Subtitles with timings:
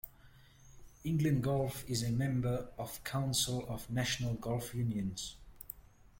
[1.03, 5.35] England Golf is a member of Council of National Golf Unions.